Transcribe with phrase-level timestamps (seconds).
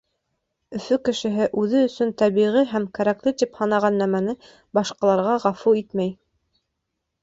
[0.79, 4.37] Өфө кешеһе үҙе өсөн тәбиғи һәм кәрәкле тип һанаған нәмәне
[4.81, 6.17] башҡаларға ғәфү итмәй.